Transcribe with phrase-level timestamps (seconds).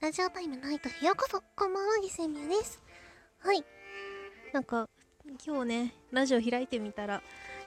[0.00, 2.80] ラジオタイムナイトへようこそこんばんは、ギセミヤです。
[3.40, 3.64] はい。
[4.52, 4.88] なんか、
[5.44, 7.20] 今日ね、ラジオ開いてみたら、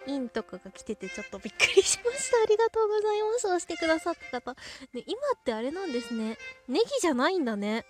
[0.08, 2.38] インとかが来ててちょっとびっくりしました。
[2.42, 3.48] ありがとうございます。
[3.48, 4.54] 押してくださった方。
[4.94, 6.38] ね、今ってあれなんですね。
[6.70, 7.86] ネギじゃないんだね。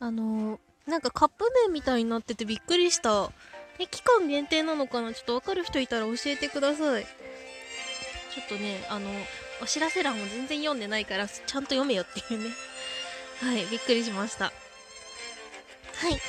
[0.00, 3.30] あのー、なんかカップ麺みたいになっててびっくりした。
[3.78, 5.14] え、期間限定なのかな？
[5.14, 7.04] ちょっとわかる人いたら教えてください。
[7.04, 9.08] ちょっとね、あの、
[9.62, 12.50] お知らせ欄も全然読んでないから、ちゃんと読めよっていうね。
[13.40, 14.44] はい、びっくりしました。
[14.44, 14.52] は
[16.08, 16.20] い。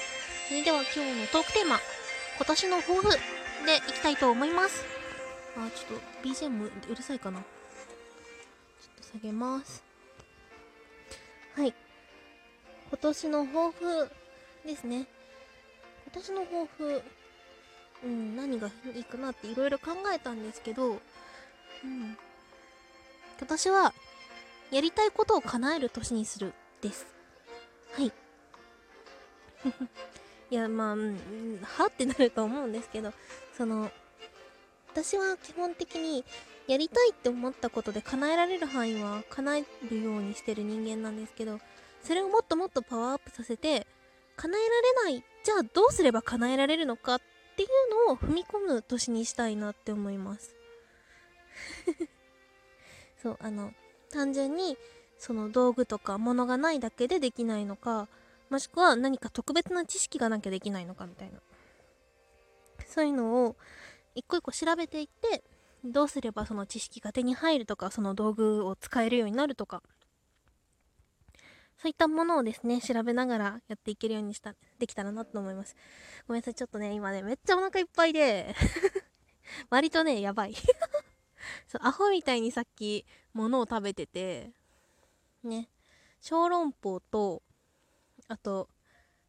[0.47, 1.79] それでは今日のトークテーマ、
[2.37, 3.03] 今年の抱負
[3.65, 4.83] でいきたいと思います。
[5.55, 7.39] あ、ちょっと BGM うるさいかな。
[7.39, 9.83] ちょっと下げます。
[11.55, 11.73] はい。
[12.89, 14.09] 今年の抱負
[14.65, 15.07] ですね。
[16.05, 17.01] 今年の抱負、
[18.03, 22.17] うん、何がいいかなっていろいろ考えたんですけど、うん。
[23.37, 23.93] 今年は、
[24.71, 26.53] やりたいことを叶える年にする
[26.87, 27.07] です。
[27.93, 28.11] はい。
[30.51, 33.11] いや、まあ、うん、はってなると思うんですけど、
[33.57, 33.91] その、
[34.91, 36.23] 私は基本的に
[36.67, 41.59] やりたいって思ったことで叶えられる範囲は叶えるようにしてる人間なんですけど、
[42.03, 43.87] それをもっともっとパワーアップさせて、
[44.35, 47.21] 叶えられない、じゃあどうすれば叶えられるのかっ
[47.55, 50.55] ていうのを踏み込む年にしたいなって思います。
[53.21, 53.73] そう、あの、
[54.11, 54.77] 単純に
[55.17, 58.07] その道具とか物がないだけでできないのか、
[58.49, 61.39] もしくは何か特別な知識がなきゃできないのかみたいな。
[62.87, 63.55] そういうのを
[64.13, 65.43] 一個一個調べていって、
[65.83, 69.81] どうすればその知識が手に入るとか、その道具を使えるようになるとか、
[71.77, 75.75] そういったものをですね、調べながらやっていけるようにした、できたらなと思います。
[76.27, 78.55] ごめんなさい、ちょっとね、今ね、めっちゃお腹いっぱいで、
[79.69, 80.55] 割とね、やばい。
[81.67, 84.51] そう、アホみたいにさっき、物を食べてて、
[85.45, 85.69] ね、
[86.21, 87.43] 小籠包と、
[88.27, 88.69] あと、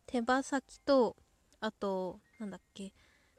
[0.06, 1.16] 手羽先と、
[1.60, 2.92] あと、なんだっけ、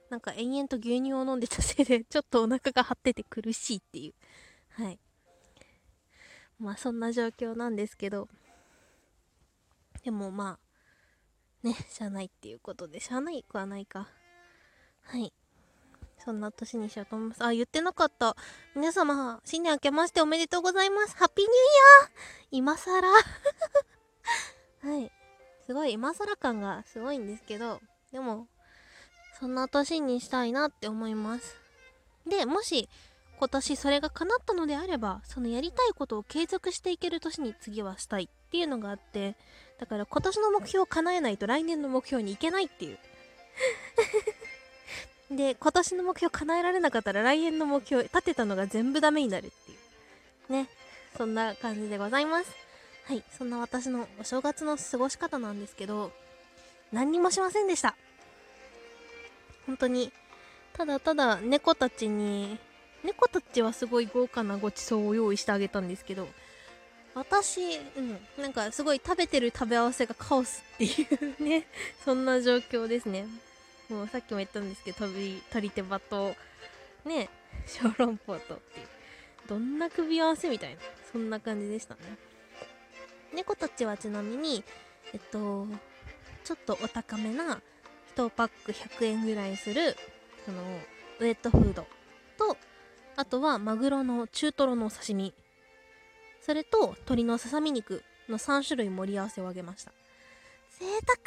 [0.10, 4.14] なんか延々と牛乳を飲んでたせいで、 ちょっとお腹が張ってて苦しいっていう。
[4.82, 5.00] はい。
[6.60, 8.28] まあ、そんな状況なんですけど、
[10.04, 10.60] でもま
[11.64, 14.10] あ、ね、しゃあないっていうことで、しゃあないくはないか。
[15.02, 15.34] はい。
[16.24, 17.44] そんな年にしようと思います。
[17.44, 18.36] あ、言ってなかった。
[18.76, 21.16] 皆様、新年明けましておめでとうございます。
[21.16, 21.58] ハッピーニューイ
[22.02, 22.10] ヤー
[22.52, 23.08] 今更
[24.92, 25.12] はい。
[25.66, 28.48] すごい、今更感がすごいんですけど、でも、
[29.40, 31.56] そんな年にしたいなって思います。
[32.26, 32.90] で、もし、
[33.40, 39.36] 今年それが叶ったのであれば、そのやりたいことを継続していける年に次はしたいっていうのがあって、
[39.80, 42.98] だから今年の目標を叶えないと来年の目標に行けないっていう。
[45.32, 49.76] で、今年の目標叶えられなかったら来年の目標立てたのが全部ダメになるってい
[50.50, 50.54] う。
[50.54, 50.70] ね。
[51.18, 52.52] そんな感じでございます。
[53.06, 53.24] はい。
[53.38, 56.12] そんな私のお正月の過ごし方なんですけど、
[56.92, 57.96] 何にもしませんでした。
[59.66, 60.12] 本当に、
[60.74, 62.58] ただただ猫たちに、
[63.04, 66.28] 猫たちはすごい豪華なごちそうを用意してあげたんですけど、
[67.16, 71.08] 私、うん、なんかすごい食べてる食べ合わせがカオスってい
[71.40, 71.68] うね、
[72.06, 73.26] そんな状況ですね。
[73.90, 76.36] もうさっきも言ったんですけど、飛び、鳥手羽と、
[77.06, 77.30] ね、
[77.66, 78.88] 小籠包とっていう。
[79.48, 80.82] どんな組み合わせみたいな。
[81.12, 82.02] そんな感じでしたね。
[83.34, 84.64] 猫たちはちなみに、
[85.14, 85.68] えっと、
[86.44, 87.62] ちょっとお高めな、
[88.16, 89.96] 1パック100円ぐらいする、
[90.46, 90.62] その、
[91.20, 91.88] ウェットフード
[92.38, 92.58] と、
[93.16, 95.34] あとはマグロの中トロのお刺身。
[96.42, 99.92] それと鶏のささみ肉の3種類盛り合わせをあげました。
[100.80, 101.18] 贅沢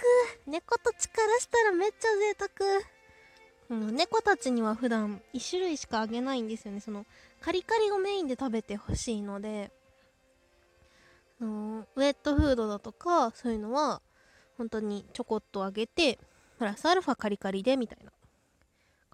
[0.47, 2.81] 猫たちからしたらめっちゃ贅沢
[3.71, 6.81] うん、猫たちには普段1種類しかあげないんですよね。
[6.81, 7.07] その、
[7.41, 9.71] カリカリをメインで食べてほしいので、
[11.41, 14.03] のウェットフードだとか、そういうのは、
[14.59, 16.19] 本当にちょこっとあげて、
[16.59, 18.11] プラスアルファカリカリで、みたいな。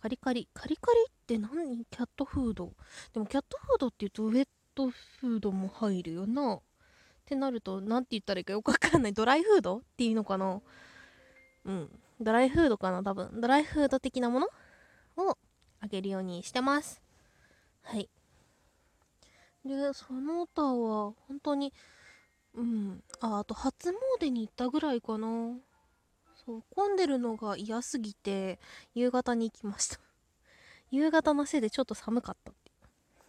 [0.00, 1.84] カリカリ、カリカリって何？
[1.90, 2.72] キャットフード
[3.12, 6.60] でもキャットフードって言うとウェットフードも入るよな。
[7.26, 9.12] ってなると、なんて言ったらいいかよくわかんない。
[9.12, 10.62] ドライフードっていうのかな？
[11.64, 11.90] うん。
[12.20, 13.40] ドライフードかな多分。
[13.40, 14.46] ドライフード的なもの
[15.16, 15.36] を
[15.80, 17.02] あげるようにしてます。
[17.82, 18.08] はい。
[19.64, 21.74] で、その他は、本当に、
[22.54, 23.02] うん。
[23.20, 23.90] あ、あと初
[24.20, 25.26] 詣に行ったぐらいかな。
[26.46, 28.60] そう、混んでるのが嫌すぎて、
[28.94, 29.98] 夕方に行きました。
[30.92, 32.52] 夕方のせいでちょっと寒かった。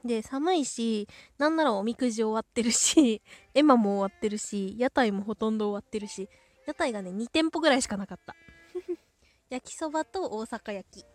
[0.06, 1.08] で、寒いし、
[1.38, 3.22] なんならおみくじ終わってるし、
[3.54, 6.30] エマも終わってるし、屋台もほとんど終わってるし、
[6.66, 8.36] 屋台がね、2店舗ぐらいしかなかった。
[9.50, 11.06] 焼きそばと大阪焼き。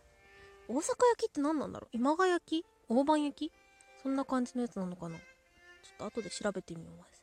[0.69, 1.91] 大阪焼きって何なんだろう？
[1.93, 2.67] 今川焼き？
[2.89, 3.53] 大判焼き？
[4.03, 5.19] そんな感じのやつなのかな？
[5.19, 5.25] ちょ
[5.95, 7.23] っと後で調べてみます。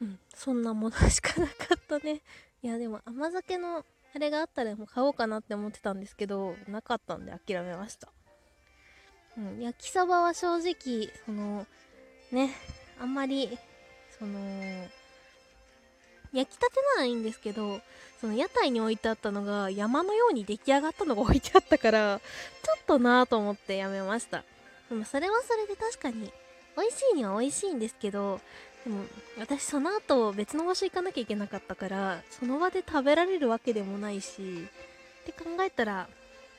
[0.00, 2.22] うんそんなものしかなかったね
[2.60, 8.08] いやでも甘酒のあれがあったらもう買おうかなって思ってたんですけどなかったんで諦めました
[9.38, 11.66] うん焼きそばは正直その
[12.30, 12.50] ね
[13.00, 13.58] あんまり
[14.18, 14.38] その
[16.32, 17.80] 焼きたてならいいんですけど
[18.20, 22.20] その屋台に置いてあったのが山のように出来上がったのが置いてあったから
[22.62, 24.44] ちょっとなぁと思ってやめました。
[24.88, 26.32] でもそれはそれで確かに
[26.76, 28.40] 美味しいには美味しいんですけど
[28.84, 29.04] でも
[29.38, 34.68] 私その後別の場所行かなきゃいけなかったからその場で食べられるわけでもないし
[35.22, 36.08] って考えたら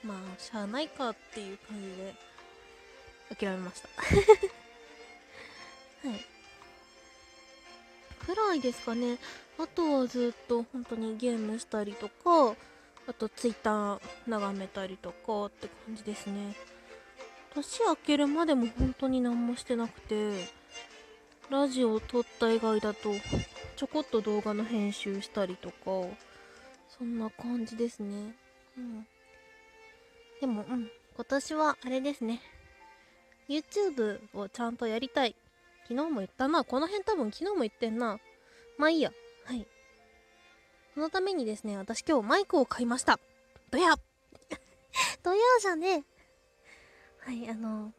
[0.04, 2.33] まあしゃあないかっていう感じで。
[3.36, 3.90] 諦めました。
[6.08, 6.26] はい。
[8.26, 9.18] くらいですかね。
[9.58, 12.56] あとはずっと本当にゲームしたりとか
[13.08, 16.56] あとツイッター眺めたりとかって感じですね。
[17.54, 20.48] 年明けるまでも本当に何もしてなくて
[21.52, 23.12] ラジオを撮った以外だと
[23.76, 26.08] ちょこっと動画の編集したりとか
[26.98, 28.36] そんな感じですね。
[28.78, 29.08] うん。
[30.42, 30.90] でもうん。
[31.16, 32.42] 今年はあれですね。
[33.50, 35.36] YouTube をちゃんとやりたい。
[35.88, 36.64] 昨日も言ったな。
[36.64, 38.20] この辺多分昨日も言ってんな。
[38.78, 39.12] まあいいや。
[39.46, 39.68] はい。
[40.94, 43.20] そのためにですね私今日マイクを買いました。
[43.72, 43.96] どや
[45.24, 46.04] どやじゃねえ。
[47.20, 47.92] はいあの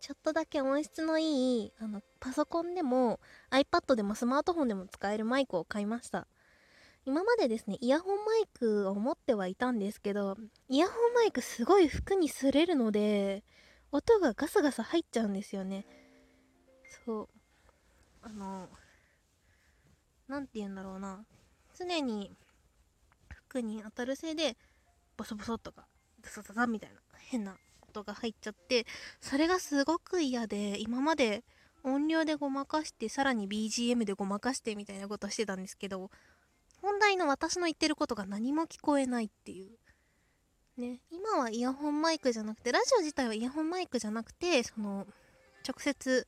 [0.00, 6.26] ちょっとだけ音質のいいあのパソコンでも iPad でもスマートフォンでも使えるマイクを買いました。
[7.04, 10.36] 今までですねイヤホンマイクを持ってはいたんですけど
[10.68, 13.42] イヤホンマイクすごい服に擦れるので
[13.92, 15.84] 音がガサガサ入っちゃうんですよね。
[17.04, 17.28] そう。
[18.22, 18.68] あの
[20.28, 21.24] 何て言うんだろうな。
[21.78, 22.32] 常に
[23.28, 24.56] 服に当たるせいで
[25.16, 25.86] ボソボソとか
[26.22, 26.96] ザザザザみたいな
[27.30, 28.86] 変な音が入っちゃって
[29.20, 31.44] それがすごく嫌で今まで
[31.84, 36.10] 音量でごまかしてさらに BGM でごまかしてみたいなことしてたんですけど
[36.80, 39.70] 本来の私の言ってることが何も聞こえないっていう。
[40.82, 40.98] ね。
[41.10, 45.06] 今はイヤホンマイクじゃなくてラジオ自体はイヤホンマイクじゃなくてその
[45.66, 46.26] 直接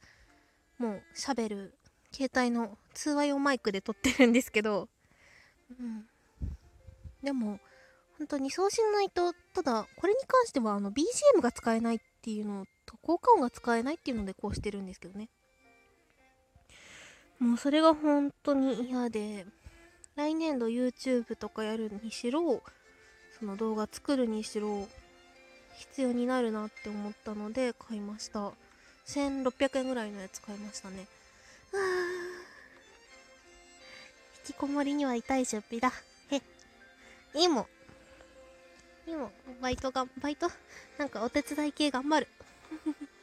[0.78, 1.74] もう喋る
[2.12, 4.88] 携帯の通話用マイクで撮ってるんですけど
[5.78, 6.06] うん。
[7.22, 7.58] でも
[8.18, 15.28] 本当にそうしないとただこれに関してはあの BGM が使えないっていうのと効果音が使えないっていうのでこうしてるんですけどね。
[17.40, 19.44] もうそれが本当に嫌で
[20.14, 22.62] 来年度 YouTube とかやるにしろ
[23.38, 24.86] その動画作るにしろ
[25.78, 28.52] 必要になるなって思ったので買いました。
[29.06, 31.06] 1600円ぐらいのやつ買いましたね。
[31.74, 31.76] あ
[34.46, 35.92] 引きこもりには痛い出費だ。
[36.30, 36.36] へ。
[37.38, 37.66] いいも。
[39.06, 39.26] んいいも。
[39.26, 40.48] んバイトがバイト？
[40.98, 42.28] なんかお手伝い系頑張る。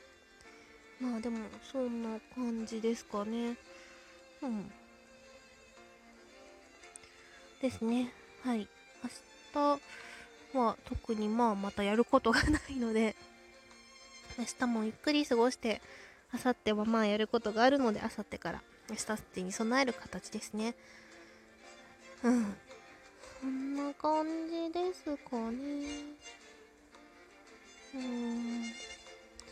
[1.00, 1.40] まあでも
[1.72, 3.56] そんな感じですかね。
[4.42, 4.72] うん。
[7.62, 8.14] ですね。
[8.44, 8.68] はい
[9.54, 9.80] 明
[10.54, 13.16] 日は特にまあまたやることがないので
[14.38, 15.82] 明日もゆっくり過ごして
[16.34, 20.76] 明後日はまあやることがあるので明後日から明日に備える形ですね。
[22.24, 22.56] うん。
[23.42, 25.88] こんな感じですかね。
[27.96, 28.64] うん。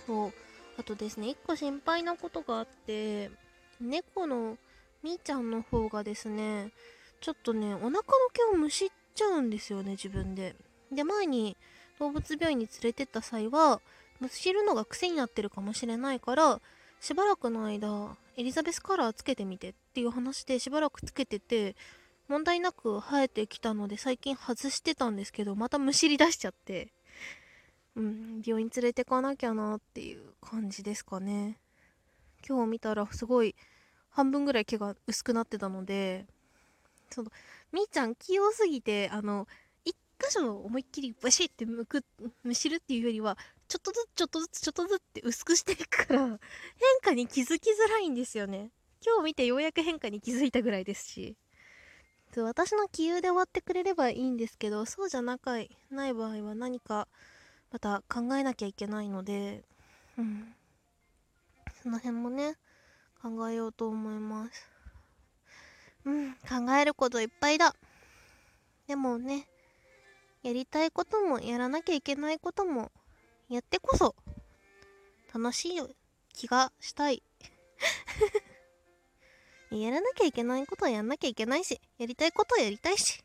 [0.06, 0.34] そう。
[0.80, 3.30] あとですね1個心配なことがあって
[3.82, 4.58] 猫の
[5.04, 6.72] みーちゃんの方がですね
[7.20, 8.02] ちょっとねお腹の
[8.34, 10.56] 毛をむしっちゃうんですよね自分で。
[10.92, 11.56] で前に
[12.00, 13.82] 動物病院に連れてった際は
[14.20, 16.60] むしるのが癖になってるかもしれないから
[17.00, 21.76] しばらくの間エリザベスカラーつけてみてっていう話でしばらくつけてて
[22.28, 26.90] 問題なく生えてきたので最近外してたんですけどまたむしり出しちゃって
[27.96, 31.58] うん病院連れてかなきゃなっていう感じですかね。
[32.48, 33.56] 今日見たらすごい
[34.10, 36.26] 半分ぐらい毛が薄くなってたので
[37.12, 37.32] その
[37.72, 39.48] みーちゃん器用すぎてあの
[39.86, 42.04] 一箇所思いっきりバシッてむく
[42.44, 43.38] むしるっていうよりは
[43.68, 46.38] ちょっとずつちょっとずつちょっとずつって薄くしていくから変
[47.04, 48.72] 化に気づきづらいんですよね。
[49.06, 51.38] 今日見てようやく変化に気づいたぐらいですし。
[52.38, 55.54] 私の気流で終わってくれればいいんですけどそうじゃなか
[55.90, 57.08] ない場合は何か
[57.72, 59.64] また考えなきゃいけないので
[60.18, 60.54] うん。
[61.82, 62.56] その辺もね
[63.22, 64.79] 考えようと思います。
[66.06, 67.76] うん考えることいっぱいだ。
[68.88, 69.48] でもね
[70.42, 72.92] やりたいこともやらなきゃいけないことも
[73.50, 74.16] やってこそ
[75.34, 75.82] 楽しい
[76.34, 77.22] 気がしたい。
[79.72, 83.24] やらなきゃいけないことはやんなきゃいけないしやりたいことはやりたいし。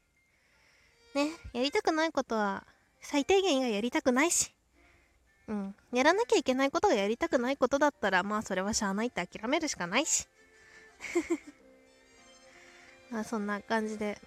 [1.14, 2.66] ねやりたくないことは
[3.00, 4.52] 最低限がやりたくないし。
[5.47, 10.26] うんやらなきゃいけないことがやりたくないことだったらまあそれはしゃあないって諦めるしかないし。
[13.11, 14.18] まあそんな感じで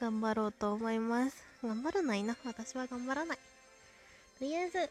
[0.00, 1.36] 頑張ろうと思います。
[1.62, 2.36] 頑張らないな。
[2.44, 3.38] 私は頑張らない。
[4.38, 4.90] とりあえず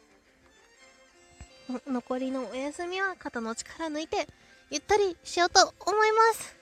[1.87, 4.27] 残りのお休みは肩の力抜いて
[4.69, 6.55] ゆったりしようと思います。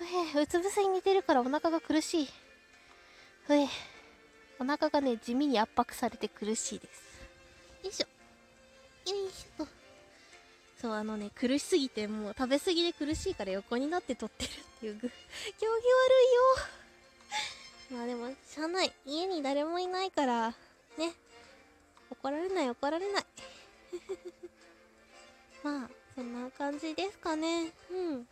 [0.00, 0.04] う
[0.38, 2.28] えうつ伏せに似てるからお腹が苦しい。
[3.48, 3.66] うえ
[4.58, 7.02] お腹がね地味に圧迫されて苦しいです。
[7.84, 9.10] よいしょ。
[9.10, 9.64] よいしょ。
[9.64, 9.77] と
[10.80, 15.12] そうあのね苦しすぎてもう食べ過ぎで苦しいから横になって撮ってるっていう行儀 悪いよ。
[17.98, 18.92] まあでもしゃあない。
[19.04, 20.54] 家に誰もいないから
[20.96, 21.14] ね。
[22.10, 23.24] 怒られない怒られない。
[25.64, 27.72] まあそんな感じですかね。
[27.90, 28.28] うん。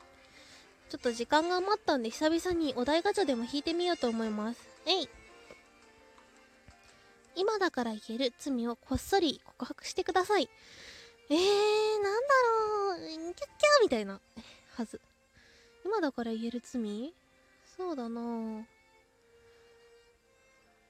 [0.88, 4.60] ちょっと時間が余ったんで久々にお題ガチャでも引いてみようと思います。
[4.86, 5.08] えい。
[7.34, 10.48] 今だから言える罪をこっそり告白してください。
[11.28, 13.46] えー、なんだろう、キャッキャー
[13.82, 14.20] みたいな。
[14.76, 15.00] はず。
[15.84, 17.12] 今だから言える罪？
[17.76, 18.20] そうだな。
[18.20, 18.24] う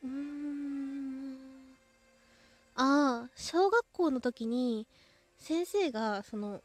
[0.05, 1.39] ーん。
[2.75, 4.87] ああ、小学校の時に、
[5.39, 6.63] 先生が、その、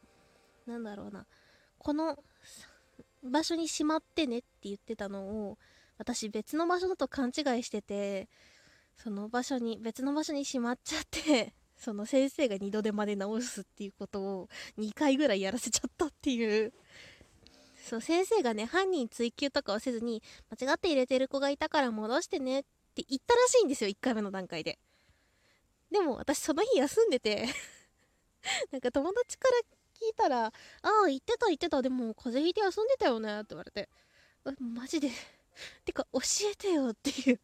[0.66, 1.24] なんだろうな、
[1.78, 2.22] この
[3.22, 5.56] 場所にしまってねって言ってたのを、
[5.96, 8.28] 私別の場所だと勘違いしてて、
[8.98, 14.48] その場所に、別の場所にしまっちゃってその先生が2度でまで直すっていうことを
[14.78, 16.72] 2回ぐらいやらせちゃったっていう。
[17.84, 22.62] そう先生がね犯人追及とかをせずに間違って入れてる子がいたから戻してねっ
[22.94, 24.78] て言ったらしいんですよ1回目の段階で。
[25.90, 27.48] でも私その日休んでて
[28.70, 29.58] なんか友達から
[30.08, 31.82] 聞いたら「ああ言ってた言ってた。
[31.82, 33.88] でも風邪ひいて休んでたよね」って言われて。
[34.60, 35.10] マジで。
[35.84, 37.40] てか教えてよっていう。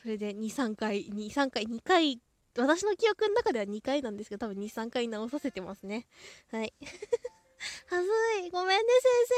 [0.00, 2.20] それで23回23回2回
[2.62, 6.06] 私の記憶の中では2回なんですけど、多分2、3回直させてますね。
[6.50, 6.72] はい。
[7.88, 8.08] はず
[8.46, 8.50] い。
[8.50, 9.32] ごめんね、先生。